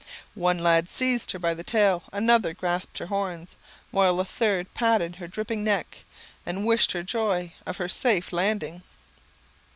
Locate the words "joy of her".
7.03-7.87